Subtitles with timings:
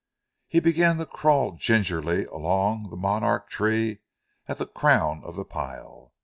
[0.47, 3.99] He began to crawl gingerly along the monarch tree
[4.47, 6.11] at the crown of the pile.